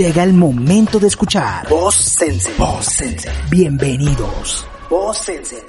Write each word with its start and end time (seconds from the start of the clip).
Llega 0.00 0.24
el 0.24 0.32
momento 0.32 0.98
de 0.98 1.08
escuchar 1.08 1.68
Voz 1.68 1.94
Sense. 1.94 2.50
Voz 2.56 2.86
Sense. 2.86 3.28
Bienvenidos. 3.50 4.66
Voz 4.88 5.18
Sense. 5.18 5.62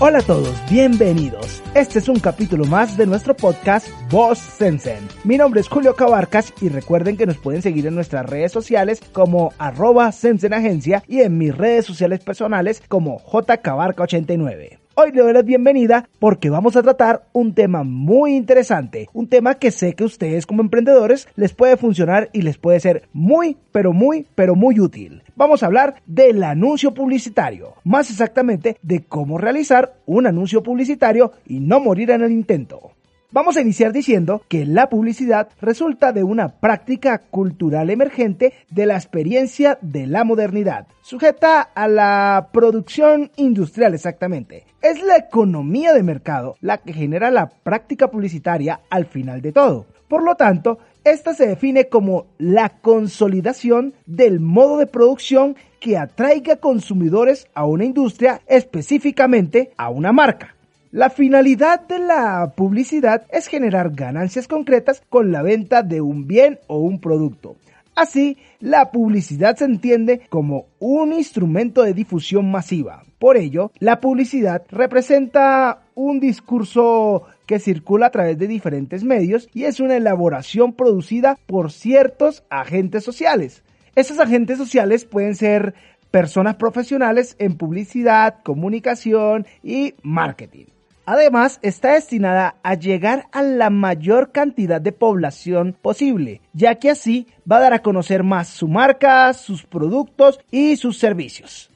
Hola 0.00 0.18
a 0.18 0.22
todos, 0.22 0.52
bienvenidos. 0.68 1.62
Este 1.76 2.00
es 2.00 2.08
un 2.08 2.18
capítulo 2.18 2.64
más 2.64 2.96
de 2.96 3.06
nuestro 3.06 3.36
podcast 3.36 3.86
Voz 4.10 4.40
Sensen. 4.40 5.06
Mi 5.22 5.36
nombre 5.36 5.60
es 5.60 5.68
Julio 5.68 5.94
Cabarcas 5.94 6.52
y 6.60 6.70
recuerden 6.70 7.16
que 7.16 7.26
nos 7.26 7.36
pueden 7.38 7.62
seguir 7.62 7.86
en 7.86 7.94
nuestras 7.94 8.28
redes 8.28 8.50
sociales 8.50 9.00
como 9.12 9.52
arroba 9.58 10.10
Sensen 10.10 10.54
Agencia 10.54 11.04
y 11.06 11.20
en 11.20 11.38
mis 11.38 11.56
redes 11.56 11.86
sociales 11.86 12.18
personales 12.18 12.82
como 12.88 13.20
jcabarca89. 13.20 14.83
Hoy 14.96 15.10
le 15.10 15.22
doy 15.22 15.32
la 15.32 15.42
bienvenida 15.42 16.08
porque 16.20 16.50
vamos 16.50 16.76
a 16.76 16.82
tratar 16.82 17.24
un 17.32 17.52
tema 17.52 17.82
muy 17.82 18.36
interesante, 18.36 19.08
un 19.12 19.26
tema 19.26 19.54
que 19.54 19.72
sé 19.72 19.94
que 19.94 20.04
ustedes 20.04 20.46
como 20.46 20.62
emprendedores 20.62 21.26
les 21.34 21.52
puede 21.52 21.76
funcionar 21.76 22.30
y 22.32 22.42
les 22.42 22.58
puede 22.58 22.78
ser 22.78 23.08
muy, 23.12 23.56
pero 23.72 23.92
muy, 23.92 24.24
pero 24.36 24.54
muy 24.54 24.78
útil. 24.78 25.24
Vamos 25.34 25.64
a 25.64 25.66
hablar 25.66 25.96
del 26.06 26.44
anuncio 26.44 26.94
publicitario, 26.94 27.74
más 27.82 28.08
exactamente 28.08 28.76
de 28.82 29.02
cómo 29.02 29.36
realizar 29.36 29.94
un 30.06 30.28
anuncio 30.28 30.62
publicitario 30.62 31.32
y 31.44 31.58
no 31.58 31.80
morir 31.80 32.12
en 32.12 32.22
el 32.22 32.30
intento. 32.30 32.92
Vamos 33.34 33.56
a 33.56 33.62
iniciar 33.62 33.92
diciendo 33.92 34.42
que 34.46 34.64
la 34.64 34.88
publicidad 34.88 35.48
resulta 35.60 36.12
de 36.12 36.22
una 36.22 36.60
práctica 36.60 37.18
cultural 37.18 37.90
emergente 37.90 38.52
de 38.70 38.86
la 38.86 38.94
experiencia 38.94 39.76
de 39.82 40.06
la 40.06 40.22
modernidad, 40.22 40.86
sujeta 41.02 41.60
a 41.60 41.88
la 41.88 42.50
producción 42.52 43.32
industrial 43.34 43.92
exactamente. 43.92 44.66
Es 44.80 45.02
la 45.02 45.16
economía 45.16 45.92
de 45.92 46.04
mercado 46.04 46.54
la 46.60 46.78
que 46.78 46.92
genera 46.92 47.32
la 47.32 47.48
práctica 47.48 48.08
publicitaria 48.08 48.82
al 48.88 49.06
final 49.06 49.42
de 49.42 49.50
todo. 49.50 49.86
Por 50.06 50.22
lo 50.22 50.36
tanto, 50.36 50.78
esta 51.02 51.34
se 51.34 51.48
define 51.48 51.88
como 51.88 52.26
la 52.38 52.68
consolidación 52.68 53.94
del 54.06 54.38
modo 54.38 54.78
de 54.78 54.86
producción 54.86 55.56
que 55.80 55.98
atraiga 55.98 56.54
consumidores 56.54 57.48
a 57.52 57.66
una 57.66 57.84
industria, 57.84 58.42
específicamente 58.46 59.72
a 59.76 59.88
una 59.88 60.12
marca. 60.12 60.53
La 60.94 61.10
finalidad 61.10 61.88
de 61.88 61.98
la 61.98 62.52
publicidad 62.54 63.26
es 63.32 63.48
generar 63.48 63.90
ganancias 63.90 64.46
concretas 64.46 65.02
con 65.08 65.32
la 65.32 65.42
venta 65.42 65.82
de 65.82 66.00
un 66.00 66.28
bien 66.28 66.60
o 66.68 66.78
un 66.78 67.00
producto. 67.00 67.56
Así, 67.96 68.38
la 68.60 68.92
publicidad 68.92 69.56
se 69.56 69.64
entiende 69.64 70.20
como 70.28 70.66
un 70.78 71.12
instrumento 71.12 71.82
de 71.82 71.94
difusión 71.94 72.48
masiva. 72.48 73.02
Por 73.18 73.36
ello, 73.36 73.72
la 73.80 74.00
publicidad 74.00 74.62
representa 74.70 75.80
un 75.96 76.20
discurso 76.20 77.24
que 77.44 77.58
circula 77.58 78.06
a 78.06 78.12
través 78.12 78.38
de 78.38 78.46
diferentes 78.46 79.02
medios 79.02 79.48
y 79.52 79.64
es 79.64 79.80
una 79.80 79.96
elaboración 79.96 80.74
producida 80.74 81.36
por 81.48 81.72
ciertos 81.72 82.44
agentes 82.50 83.02
sociales. 83.02 83.64
Estos 83.96 84.20
agentes 84.20 84.58
sociales 84.58 85.04
pueden 85.04 85.34
ser 85.34 85.74
personas 86.12 86.54
profesionales 86.54 87.34
en 87.40 87.56
publicidad, 87.56 88.44
comunicación 88.44 89.44
y 89.64 89.94
marketing. 90.04 90.66
Además, 91.06 91.58
está 91.60 91.92
destinada 91.92 92.56
a 92.62 92.74
llegar 92.74 93.26
a 93.32 93.42
la 93.42 93.68
mayor 93.68 94.32
cantidad 94.32 94.80
de 94.80 94.92
población 94.92 95.76
posible, 95.80 96.40
ya 96.54 96.76
que 96.76 96.90
así 96.90 97.26
va 97.50 97.58
a 97.58 97.60
dar 97.60 97.74
a 97.74 97.82
conocer 97.82 98.22
más 98.22 98.48
su 98.48 98.68
marca, 98.68 99.32
sus 99.34 99.64
productos 99.64 100.40
y 100.50 100.76
sus 100.76 100.98
servicios. 100.98 101.70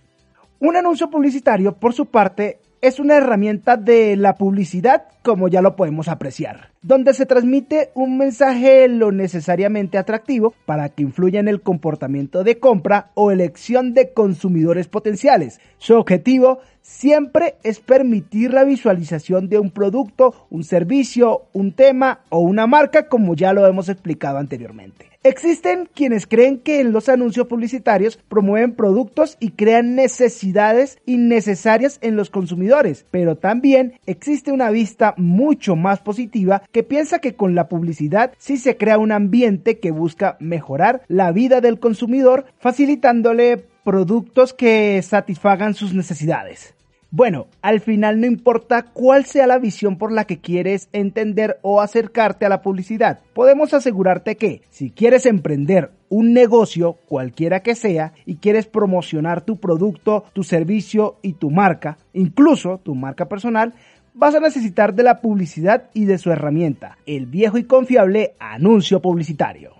Un 0.61 0.77
anuncio 0.77 1.11
publicitario, 1.11 1.77
por 1.77 1.93
su 1.93 2.07
parte, 2.07 2.59
es 2.81 3.01
una 3.01 3.17
herramienta 3.17 3.77
de 3.77 4.17
la 4.17 4.37
publicidad, 4.37 5.05
como 5.23 5.49
ya 5.49 5.63
lo 5.63 5.77
podemos 5.77 6.09
apreciar, 6.09 6.71
donde 6.83 7.13
se 7.13 7.27
transmite 7.27 7.91
un 7.95 8.19
mensaje 8.19 8.89
lo 8.89 9.11
necesariamente 9.13 9.99
atractivo 9.99 10.55
para 10.65 10.89
que 10.89 11.03
influya 11.03 11.41
en 11.41 11.49
el 11.49 11.61
comportamiento 11.61 12.45
de 12.45 12.59
compra 12.59 13.11
o 13.15 13.31
elección 13.31 13.95
de 13.95 14.13
consumidores 14.13 14.89
potenciales. 14.89 15.61
Su 15.79 15.97
objetivo 15.97 16.61
siempre 16.81 17.57
es 17.65 17.81
permitir 17.81 18.53
la 18.53 18.65
visualización 18.65 19.49
de 19.49 19.59
un 19.59 19.71
producto, 19.71 20.47
un 20.51 20.65
servicio, 20.65 21.43
un 21.53 21.73
tema 21.73 22.21
o 22.29 22.39
una 22.39 22.67
marca, 22.67 23.09
como 23.09 23.35
ya 23.35 23.53
lo 23.53 23.67
hemos 23.67 23.89
explicado 23.89 24.39
anteriormente. 24.39 25.08
Existen 25.25 25.89
quienes 25.93 26.29
creen 26.29 26.59
que 26.59 26.81
en 26.81 26.93
los 26.93 27.09
anuncios 27.09 27.49
publicitarios 27.49 28.21
promueven 28.29 28.77
productos 28.77 29.37
y 29.41 29.51
crean 29.51 29.97
necesidades 29.97 30.99
innecesarias 31.07 31.99
en 32.03 32.15
los 32.15 32.31
consumidores, 32.31 33.05
pero 33.11 33.37
también 33.37 33.95
existe 34.07 34.53
una 34.53 34.71
vista 34.71 35.15
mucho 35.17 35.75
más 35.75 35.99
positiva 35.99 36.63
que 36.71 36.85
piensa 36.85 37.19
que 37.19 37.35
con 37.35 37.57
la 37.57 37.69
publicidad 37.69 38.33
sí 38.39 38.59
se 38.59 38.77
crea 38.77 38.99
un 38.99 39.11
ambiente 39.11 39.81
que 39.81 39.91
busca 39.91 40.37
mejorar 40.39 41.03
la 41.09 41.33
vida 41.33 41.61
del 41.61 41.81
consumidor, 41.81 42.47
facilitándole 42.61 43.65
productos 43.83 44.55
que 44.55 45.03
satisfagan 45.03 45.75
sus 45.75 45.95
necesidades. 45.95 46.78
Bueno, 47.11 47.47
al 47.63 47.81
final 47.81 48.21
no 48.21 48.27
importa 48.27 48.83
cuál 48.83 49.25
sea 49.25 49.47
la 49.47 49.59
visión 49.59 49.97
por 49.97 50.13
la 50.13 50.25
que 50.25 50.41
quieres 50.41 50.91
entender 50.93 51.59
o 51.63 51.81
acercarte 51.81 52.45
a 52.45 52.51
la 52.51 52.61
publicidad, 52.61 53.21
podemos 53.33 53.73
asegurarte 53.73 54.37
que 54.37 54.61
si 54.69 54.91
quieres 54.91 55.25
emprender 55.25 55.91
un 56.11 56.35
negocio, 56.35 56.99
cualquiera 57.07 57.61
que 57.61 57.75
sea, 57.75 58.13
y 58.27 58.37
quieres 58.37 58.67
promocionar 58.67 59.41
tu 59.41 59.59
producto, 59.59 60.25
tu 60.35 60.43
servicio 60.43 61.17
y 61.23 61.33
tu 61.33 61.51
marca, 61.51 61.97
incluso 62.13 62.79
tu 62.83 62.95
marca 62.95 63.27
personal, 63.27 63.73
vas 64.13 64.35
a 64.35 64.41
necesitar 64.41 64.95
de 64.95 65.03
la 65.03 65.23
publicidad 65.23 65.89
y 65.95 66.05
de 66.05 66.19
su 66.19 66.31
herramienta, 66.31 66.99
el 67.07 67.25
viejo 67.25 67.57
y 67.57 67.65
confiable 67.65 68.35
anuncio 68.39 69.01
publicitario. 69.01 69.73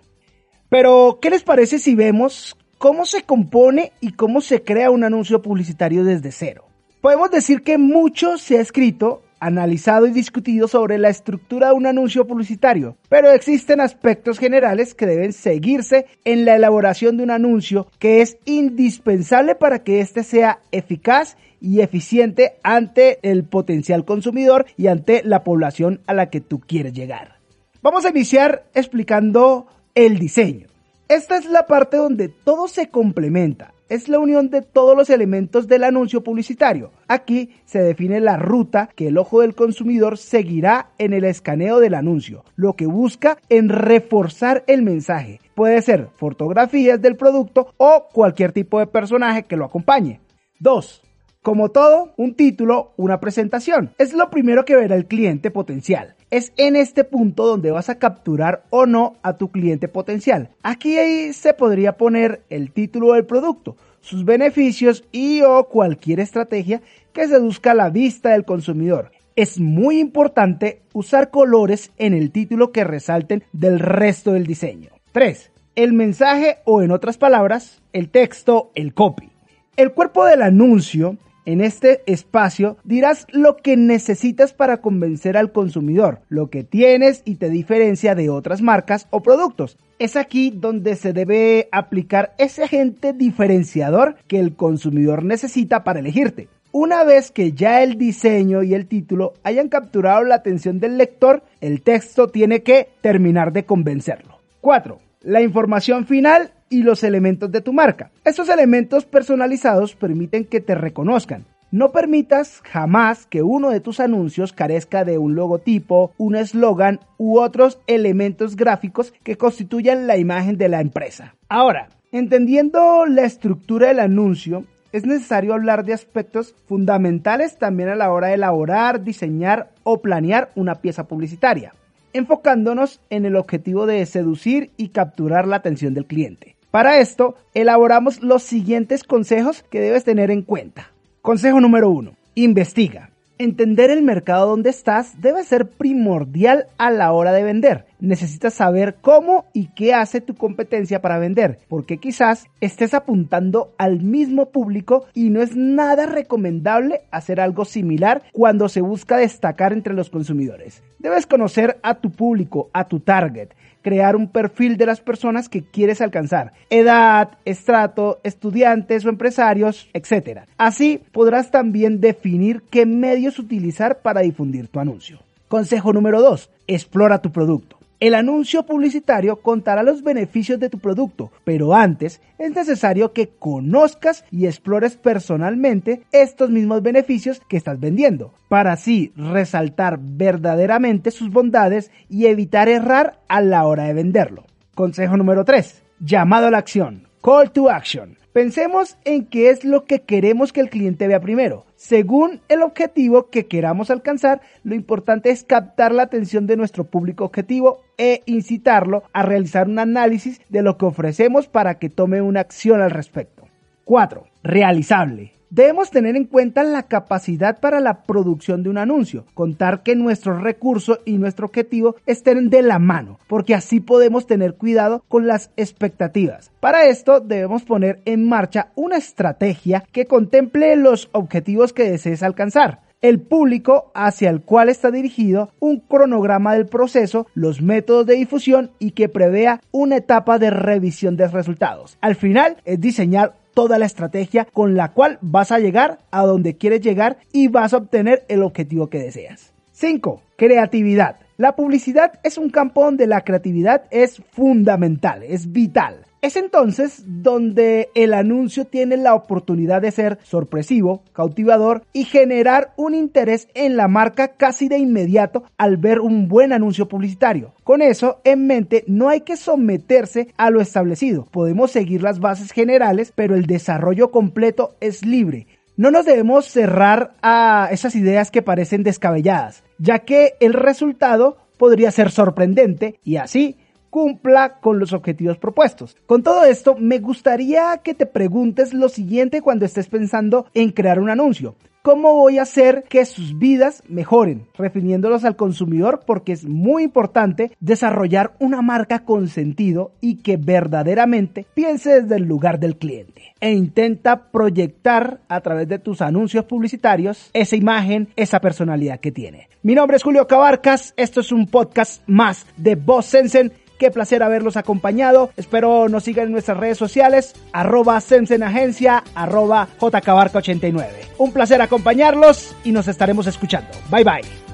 Pero, 0.71 1.19
¿qué 1.21 1.29
les 1.29 1.43
parece 1.43 1.79
si 1.79 1.95
vemos 1.95 2.57
cómo 2.79 3.05
se 3.05 3.25
compone 3.25 3.93
y 4.01 4.13
cómo 4.13 4.41
se 4.41 4.63
crea 4.63 4.91
un 4.91 5.05
anuncio 5.05 5.43
publicitario 5.43 6.05
desde 6.05 6.33
cero? 6.33 6.68
Podemos 7.01 7.31
decir 7.31 7.63
que 7.63 7.79
mucho 7.79 8.39
se 8.39 8.59
ha 8.59 8.61
escrito, 8.61 9.23
analizado 9.39 10.09
y 10.09 10.11
discutido 10.11 10.67
sobre 10.67 10.99
la 10.99 11.11
estructura 11.11 11.69
de 11.69 11.75
un 11.75 11.87
anuncio 11.87 12.27
publicitario, 12.27 12.97
pero 13.09 13.31
existen 13.31 13.81
aspectos 13.81 14.41
generales 14.41 14.95
que 14.95 15.07
deben 15.07 15.33
seguirse 15.33 16.07
en 16.25 16.45
la 16.45 16.57
elaboración 16.57 17.17
de 17.17 17.23
un 17.23 17.31
anuncio 17.31 17.87
que 18.01 18.21
es 18.21 18.37
indispensable 18.47 19.55
para 19.55 19.85
que 19.85 20.01
éste 20.01 20.25
sea 20.25 20.59
eficaz 20.73 21.37
y 21.61 21.83
eficiente 21.83 22.57
ante 22.65 23.21
el 23.23 23.45
potencial 23.45 24.05
consumidor 24.05 24.67
y 24.77 24.89
ante 24.89 25.23
la 25.23 25.45
población 25.45 26.01
a 26.09 26.15
la 26.15 26.31
que 26.31 26.41
tú 26.41 26.59
quieres 26.59 26.95
llegar. 26.95 27.39
Vamos 27.81 28.05
a 28.07 28.11
iniciar 28.11 28.65
explicando 28.75 29.69
el 29.95 30.19
diseño. 30.19 30.67
Esta 31.09 31.37
es 31.37 31.47
la 31.47 31.69
parte 31.69 31.97
donde 31.97 32.29
todo 32.29 32.67
se 32.67 32.89
complementa 32.89 33.73
es 33.89 34.09
la 34.09 34.19
unión 34.19 34.51
de 34.51 34.63
todos 34.63 34.97
los 34.97 35.11
elementos 35.11 35.67
del 35.67 35.85
anuncio 35.85 36.23
publicitario. 36.23 36.91
Aquí 37.09 37.51
se 37.65 37.81
define 37.81 38.21
la 38.21 38.37
ruta 38.37 38.89
que 38.95 39.09
el 39.09 39.19
ojo 39.19 39.41
del 39.41 39.55
consumidor 39.55 40.19
seguirá 40.19 40.91
en 40.99 41.13
el 41.13 41.25
escaneo 41.25 41.81
del 41.81 41.95
anuncio, 41.95 42.45
lo 42.57 42.75
que 42.75 42.87
busca 42.87 43.39
en 43.49 43.69
reforzar 43.69 44.65
el 44.67 44.83
mensaje. 44.83 45.41
Puede 45.55 45.83
ser 45.83 46.09
fotografías 46.17 47.01
del 47.01 47.17
producto 47.17 47.75
o 47.77 48.09
cualquier 48.13 48.53
tipo 48.53 48.79
de 48.79 48.87
personaje 48.87 49.45
que 49.45 49.57
lo 49.57 49.65
acompañe. 49.65 50.21
2. 50.61 51.03
Como 51.43 51.71
todo, 51.71 52.13
un 52.17 52.35
título, 52.35 52.93
una 52.97 53.21
presentación. 53.21 53.93
Es 53.99 54.13
lo 54.13 54.29
primero 54.29 54.65
que 54.65 54.77
verá 54.77 54.97
el 54.97 55.07
cliente 55.07 55.51
potencial. 55.51 56.17
Es 56.31 56.53
en 56.57 56.75
este 56.75 57.05
punto 57.05 57.47
donde 57.47 57.71
vas 57.71 57.89
a 57.89 57.99
capturar 57.99 58.65
o 58.71 58.87
no 58.87 59.15
a 59.23 59.39
tu 59.39 59.51
cliente 59.51 59.87
potencial. 59.89 60.51
Aquí 60.63 61.33
se 61.33 61.55
podría 61.55 61.97
poner 61.97 62.43
el 62.51 62.73
título 62.73 63.13
del 63.13 63.25
producto, 63.25 63.77
sus 64.01 64.25
beneficios 64.25 65.05
y 65.13 65.43
o 65.43 65.69
cualquier 65.69 66.21
estrategia 66.21 66.83
que 67.13 67.29
seduzca 67.29 67.73
la 67.73 67.89
vista 67.89 68.31
del 68.31 68.45
consumidor. 68.45 69.13
Es 69.37 69.61
muy 69.61 70.01
importante 70.01 70.83
usar 70.93 71.31
colores 71.31 71.93
en 71.99 72.15
el 72.15 72.33
título 72.33 72.73
que 72.73 72.83
resalten 72.83 73.45
del 73.53 73.79
resto 73.79 74.33
del 74.33 74.45
diseño. 74.45 74.91
3. 75.13 75.53
El 75.77 75.93
mensaje 75.93 76.59
o 76.65 76.83
en 76.83 76.91
otras 76.91 77.17
palabras, 77.17 77.81
el 77.93 78.11
texto, 78.11 78.73
el 78.75 78.93
copy. 78.93 79.31
El 79.77 79.93
cuerpo 79.93 80.25
del 80.25 80.43
anuncio 80.43 81.17
en 81.49 81.63
este 81.63 82.03
espacio 82.05 82.77
dirás 82.85 83.27
lo 83.31 83.57
que 83.57 83.79
necesitas 83.79 84.53
para 84.53 84.83
convencer 84.83 85.35
al 85.39 85.51
consumidor, 85.51 86.21
lo 86.29 86.51
que 86.51 86.63
tienes 86.63 87.23
y 87.25 87.37
te 87.37 87.49
diferencia 87.49 88.15
de 88.15 88.29
otras 88.29 88.61
marcas 88.61 89.09
o 89.09 89.23
productos. 89.23 89.79
Es 89.99 90.17
aquí 90.17 90.53
donde 90.55 90.95
se 90.95 91.15
debe 91.15 91.71
aplicar 91.73 92.35
ese 92.37 92.65
agente 92.65 93.15
diferenciador 93.15 94.17
que 94.27 94.39
el 94.39 94.57
consumidor 94.57 95.25
necesita 95.25 95.85
para 95.85 96.01
elegirte. 96.01 96.49
Una 96.71 97.03
vez 97.03 97.31
que 97.31 97.53
ya 97.53 97.83
el 97.83 97.97
diseño 97.97 98.63
y 98.63 98.75
el 98.75 98.87
título 98.87 99.33
hayan 99.43 99.71
capturado 99.71 100.25
la 100.25 100.35
atención 100.35 100.81
del 100.81 100.99
lector, 100.99 101.43
el 101.63 101.81
texto 101.81 102.29
tiene 102.29 102.63
que 102.63 102.91
terminar 103.01 103.55
de 103.55 103.65
convencerlo. 103.65 104.39
4. 104.61 105.01
La 105.23 105.41
información 105.41 106.07
final 106.07 106.53
y 106.71 106.83
los 106.83 107.05
elementos 107.05 107.51
de 107.51 107.61
tu 107.61 107.73
marca. 107.73 108.11
Estos 108.25 108.49
elementos 108.49 109.05
personalizados 109.05 109.95
permiten 109.95 110.45
que 110.45 110.61
te 110.61 110.75
reconozcan. 110.75 111.47
No 111.71 111.93
permitas 111.93 112.63
jamás 112.65 113.27
que 113.27 113.43
uno 113.43 113.69
de 113.69 113.81
tus 113.81 114.01
anuncios 114.01 114.55
carezca 114.55 115.05
de 115.05 115.19
un 115.19 115.35
logotipo, 115.35 116.13
un 116.17 116.35
eslogan 116.35 117.01
u 117.19 117.39
otros 117.39 117.79
elementos 117.87 118.57
gráficos 118.57 119.13
que 119.23 119.37
constituyan 119.37 120.07
la 120.07 120.17
imagen 120.17 120.57
de 120.57 120.71
la 120.71 120.81
empresa. 120.81 121.35
Ahora, 121.51 121.89
entendiendo 122.11 123.05
la 123.05 123.25
estructura 123.25 123.89
del 123.89 124.01
anuncio, 124.01 124.65
es 124.93 125.05
necesario 125.05 125.53
hablar 125.53 125.85
de 125.85 125.93
aspectos 125.93 126.55
fundamentales 126.67 127.59
también 127.59 127.91
a 127.91 127.95
la 127.95 128.11
hora 128.11 128.29
de 128.29 128.35
elaborar, 128.35 129.05
diseñar 129.05 129.71
o 129.83 130.01
planear 130.01 130.51
una 130.55 130.77
pieza 130.77 131.07
publicitaria, 131.07 131.75
enfocándonos 132.15 133.03
en 133.11 133.27
el 133.27 133.37
objetivo 133.37 133.85
de 133.85 134.07
seducir 134.07 134.71
y 134.79 134.89
capturar 134.89 135.47
la 135.47 135.57
atención 135.57 135.93
del 135.93 136.07
cliente. 136.07 136.58
Para 136.71 136.99
esto, 136.99 137.35
elaboramos 137.55 138.23
los 138.23 138.43
siguientes 138.43 139.03
consejos 139.03 139.65
que 139.71 139.81
debes 139.81 140.05
tener 140.05 140.31
en 140.31 140.43
cuenta. 140.43 140.93
Consejo 141.23 141.61
número 141.61 141.89
1. 141.89 142.13
Investiga. 142.35 143.11
Entender 143.39 143.91
el 143.91 144.03
mercado 144.03 144.49
donde 144.49 144.69
estás 144.69 145.19
debe 145.21 145.45
ser 145.45 145.71
primordial 145.71 146.67
a 146.77 146.91
la 146.91 147.13
hora 147.13 147.33
de 147.33 147.43
vender. 147.43 147.87
Necesitas 148.01 148.53
saber 148.53 148.97
cómo 149.01 149.47
y 149.55 149.69
qué 149.69 149.95
hace 149.95 150.21
tu 150.21 150.35
competencia 150.35 151.01
para 151.01 151.19
vender, 151.19 151.59
porque 151.69 151.97
quizás 151.97 152.49
estés 152.61 152.93
apuntando 152.93 153.73
al 153.79 154.03
mismo 154.03 154.51
público 154.51 155.07
y 155.15 155.31
no 155.31 155.41
es 155.41 155.57
nada 155.57 156.05
recomendable 156.05 157.01
hacer 157.11 157.41
algo 157.41 157.65
similar 157.65 158.25
cuando 158.33 158.69
se 158.69 158.83
busca 158.83 159.17
destacar 159.17 159.73
entre 159.73 159.95
los 159.95 160.11
consumidores. 160.11 160.83
Debes 160.99 161.27
conocer 161.27 161.79
a 161.83 161.95
tu 161.95 162.11
público, 162.11 162.71
a 162.73 162.89
tu 162.89 162.99
target, 163.01 163.51
crear 163.83 164.17
un 164.17 164.29
perfil 164.29 164.77
de 164.77 164.87
las 164.87 165.01
personas 165.01 165.49
que 165.49 165.63
quieres 165.63 166.01
alcanzar, 166.01 166.53
edad, 166.71 167.39
estrato, 167.45 168.19
estudiantes 168.25 169.05
o 169.05 169.09
empresarios, 169.09 169.89
etc. 169.93 170.41
Así 170.57 171.01
podrás 171.13 171.51
también 171.51 172.01
definir 172.01 172.63
qué 172.71 172.85
medios 172.85 173.39
utilizar 173.39 174.01
para 174.01 174.23
difundir 174.23 174.69
tu 174.69 174.81
anuncio. 174.81 175.21
Consejo 175.49 175.93
número 175.93 176.21
2. 176.21 176.51
Explora 176.67 177.23
tu 177.23 177.31
producto. 177.31 177.78
El 178.01 178.15
anuncio 178.15 178.65
publicitario 178.65 179.43
contará 179.43 179.83
los 179.83 180.05
beneficios 180.05 180.61
de 180.61 180.71
tu 180.71 180.79
producto, 180.79 181.33
pero 181.43 181.75
antes 181.75 182.21
es 182.39 182.55
necesario 182.55 183.13
que 183.13 183.29
conozcas 183.29 184.25
y 184.31 184.47
explores 184.47 184.97
personalmente 184.97 186.03
estos 186.13 186.49
mismos 186.49 186.81
beneficios 186.83 187.43
que 187.49 187.57
estás 187.57 187.81
vendiendo, 187.81 188.33
para 188.49 188.71
así 188.71 189.13
resaltar 189.17 189.99
verdaderamente 190.01 191.11
sus 191.11 191.31
bondades 191.31 191.91
y 192.09 192.27
evitar 192.27 192.69
errar 192.69 193.19
a 193.27 193.41
la 193.41 193.67
hora 193.67 193.85
de 193.85 193.95
venderlo. 193.95 194.45
Consejo 194.77 195.17
número 195.17 195.45
3. 195.45 195.83
Llamado 195.99 196.47
a 196.47 196.51
la 196.53 196.59
acción. 196.59 197.08
Call 197.21 197.51
to 197.51 197.69
action. 197.69 198.17
Pensemos 198.33 198.97
en 199.05 199.27
qué 199.27 199.51
es 199.51 199.65
lo 199.65 199.85
que 199.85 200.03
queremos 200.03 200.53
que 200.53 200.61
el 200.61 200.71
cliente 200.71 201.09
vea 201.09 201.21
primero. 201.21 201.67
Según 201.75 202.41
el 202.49 202.63
objetivo 202.63 203.29
que 203.29 203.47
queramos 203.47 203.91
alcanzar, 203.91 204.41
lo 204.63 204.77
importante 204.77 205.31
es 205.31 205.43
captar 205.43 205.93
la 205.93 206.05
atención 206.05 206.47
de 206.47 206.57
nuestro 206.57 206.85
público 206.85 207.25
objetivo 207.25 207.81
e 207.97 208.23
incitarlo 208.27 209.03
a 209.13 209.23
realizar 209.23 209.67
un 209.67 209.81
análisis 209.81 210.41
de 210.49 210.63
lo 210.63 210.79
que 210.79 210.87
ofrecemos 210.87 211.49
para 211.49 211.81
que 211.81 211.91
tome 211.91 212.23
una 212.23 212.41
acción 212.41 212.81
al 212.81 212.93
respecto. 212.93 213.49
4. 213.85 214.25
Realizable. 214.49 215.35
Debemos 215.51 215.91
tener 215.91 216.17
en 216.17 216.25
cuenta 216.25 216.63
la 216.63 216.85
capacidad 216.85 217.61
para 217.61 217.81
la 217.81 218.05
producción 218.05 218.63
de 218.63 218.71
un 218.71 218.79
anuncio, 218.79 219.27
contar 219.35 219.83
que 219.83 219.95
nuestros 219.95 220.41
recursos 220.41 221.01
y 221.05 221.19
nuestro 221.19 221.45
objetivo 221.45 221.97
estén 222.07 222.49
de 222.49 222.63
la 222.63 222.79
mano, 222.79 223.19
porque 223.27 223.55
así 223.55 223.81
podemos 223.81 224.27
tener 224.27 224.55
cuidado 224.55 225.05
con 225.07 225.27
las 225.27 225.51
expectativas. 225.59 226.51
Para 226.61 226.87
esto 226.87 227.21
debemos 227.21 227.65
poner 227.65 228.01
en 228.07 228.27
marcha 228.27 228.69
una 228.75 228.97
estrategia 228.97 229.85
que 229.93 230.07
contemple 230.07 230.77
los 230.77 231.11
objetivos 231.13 231.75
que 231.75 231.91
desees 231.91 232.23
alcanzar 232.23 232.89
el 233.01 233.21
público 233.21 233.93
hacia 233.95 234.31
el 234.31 234.41
cual 234.41 234.69
está 234.69 234.91
dirigido, 234.91 235.51
un 235.61 235.79
cronograma 235.81 236.55
del 236.55 236.67
proceso, 236.67 237.27
los 237.35 237.63
métodos 237.63 238.07
de 238.07 238.15
difusión 238.15 238.71
y 238.79 238.93
que 238.93 239.09
prevea 239.09 239.61
una 239.71 239.97
etapa 239.97 240.39
de 240.39 240.51
revisión 240.51 241.17
de 241.17 241.29
resultados. 241.29 241.97
Al 242.01 242.17
final 242.17 242.57
es 242.65 242.81
diseñar 242.81 243.35
toda 243.59 243.81
la 243.81 243.87
estrategia 243.87 244.45
con 244.45 244.77
la 244.77 244.93
cual 244.93 245.19
vas 245.21 245.51
a 245.51 245.59
llegar 245.59 245.99
a 246.13 246.25
donde 246.25 246.57
quieres 246.57 246.81
llegar 246.81 247.19
y 247.33 247.49
vas 247.49 247.75
a 247.75 247.79
obtener 247.79 248.25
el 248.29 248.45
objetivo 248.45 248.89
que 248.89 249.01
deseas. 249.01 249.53
5. 249.73 250.23
Creatividad. 250.37 251.17
La 251.39 251.57
publicidad 251.57 252.21
es 252.23 252.39
un 252.39 252.51
campo 252.51 252.85
donde 252.85 253.09
la 253.09 253.23
creatividad 253.23 253.83
es 253.91 254.23
fundamental, 254.31 255.25
es 255.25 255.51
vital. 255.51 256.07
Es 256.21 256.35
entonces 256.35 257.05
donde 257.07 257.91
el 257.95 258.13
anuncio 258.13 258.65
tiene 258.65 258.97
la 258.97 259.15
oportunidad 259.15 259.81
de 259.83 259.93
ser 259.93 260.19
sorpresivo, 260.25 261.03
cautivador 261.13 261.85
y 261.93 262.05
generar 262.05 262.73
un 262.77 262.95
interés 262.95 263.47
en 263.55 263.77
la 263.77 263.87
marca 263.87 264.29
casi 264.29 264.69
de 264.69 264.79
inmediato 264.79 265.45
al 265.59 265.77
ver 265.77 266.01
un 266.01 266.27
buen 266.27 266.53
anuncio 266.53 266.89
publicitario. 266.89 267.53
Con 267.63 267.83
eso 267.83 268.21
en 268.25 268.49
mente 268.49 268.83
no 268.89 269.09
hay 269.09 269.21
que 269.21 269.37
someterse 269.37 270.35
a 270.37 270.51
lo 270.51 270.61
establecido. 270.61 271.25
Podemos 271.31 271.71
seguir 271.71 272.03
las 272.03 272.19
bases 272.19 272.51
generales, 272.51 273.13
pero 273.15 273.37
el 273.37 273.47
desarrollo 273.47 274.11
completo 274.11 274.75
es 274.81 275.07
libre. 275.07 275.47
No 275.77 275.93
nos 275.93 276.05
debemos 276.05 276.47
cerrar 276.47 277.13
a 277.23 277.69
esas 277.71 277.95
ideas 277.95 278.33
que 278.33 278.43
parecen 278.43 278.83
descabelladas, 278.83 279.63
ya 279.79 280.01
que 280.01 280.35
el 280.41 280.53
resultado 280.53 281.37
podría 281.59 281.93
ser 281.93 282.11
sorprendente 282.11 282.99
y 283.05 283.17
así 283.17 283.57
cumpla 283.91 284.61
con 284.61 284.79
los 284.79 284.93
objetivos 284.93 285.39
propuestos. 285.39 285.97
Con 286.07 286.23
todo 286.23 286.45
esto, 286.45 286.77
me 286.79 286.99
gustaría 286.99 287.79
que 287.79 287.95
te 287.95 288.07
preguntes 288.07 288.75
lo 288.75 288.89
siguiente 288.89 289.43
cuando 289.43 289.65
estés 289.65 289.89
pensando 289.89 290.47
en 290.55 290.71
crear 290.71 291.01
un 291.01 291.11
anuncio. 291.11 291.57
¿Cómo 291.83 292.13
voy 292.15 292.39
a 292.39 292.43
hacer 292.43 292.85
que 292.89 293.07
sus 293.07 293.39
vidas 293.39 293.83
mejoren? 293.89 294.47
Refiriéndolos 294.59 295.25
al 295.25 295.37
consumidor 295.37 296.03
porque 296.05 296.33
es 296.33 296.45
muy 296.45 296.83
importante 296.83 297.53
desarrollar 297.61 298.35
una 298.41 298.61
marca 298.61 299.05
con 299.05 299.29
sentido 299.29 299.93
y 300.01 300.17
que 300.17 300.37
verdaderamente 300.37 301.47
piense 301.55 302.03
desde 302.03 302.17
el 302.17 302.25
lugar 302.25 302.59
del 302.59 302.77
cliente. 302.77 303.35
E 303.41 303.53
intenta 303.53 304.31
proyectar 304.31 305.21
a 305.29 305.41
través 305.41 305.69
de 305.69 305.79
tus 305.79 306.03
anuncios 306.03 306.45
publicitarios 306.45 307.31
esa 307.33 307.57
imagen, 307.57 308.09
esa 308.17 308.41
personalidad 308.41 309.01
que 309.01 309.13
tiene. 309.13 309.49
Mi 309.63 309.75
nombre 309.75 309.97
es 309.97 310.03
Julio 310.03 310.27
Cabarcas, 310.27 310.93
esto 310.97 311.21
es 311.21 311.33
un 311.33 311.47
podcast 311.47 312.03
más 312.07 312.45
de 312.57 312.75
Voz 312.75 313.07
Sensen 313.07 313.53
Qué 313.79 313.91
placer 313.91 314.23
haberlos 314.23 314.57
acompañado. 314.57 315.31
Espero 315.37 315.89
nos 315.89 316.05
sigan 316.05 316.27
en 316.27 316.33
nuestras 316.33 316.59
redes 316.59 316.79
sociales, 316.79 317.35
arroba 317.53 317.97
Agencia, 317.97 319.05
arroba 319.15 319.69
JKbarca89. 319.81 320.87
Un 321.19 321.33
placer 321.33 321.63
acompañarlos 321.63 322.55
y 322.65 322.73
nos 322.73 322.89
estaremos 322.89 323.27
escuchando. 323.27 323.71
Bye 323.91 324.05
bye. 324.05 324.49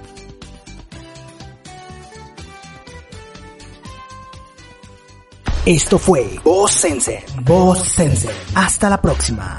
Esto 5.66 5.98
fue 5.98 6.38
Voz 6.44 6.72
Sense. 6.72 7.24
Voz 7.40 7.78
Sense. 7.78 8.28
Hasta 8.54 8.90
la 8.90 9.00
próxima. 9.00 9.56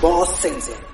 Voz 0.00 0.30
Sense. 0.40 0.91